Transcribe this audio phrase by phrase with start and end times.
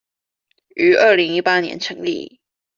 [0.77, 2.39] 於二零一八年成立